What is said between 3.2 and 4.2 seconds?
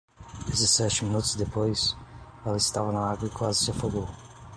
e quase se afogou.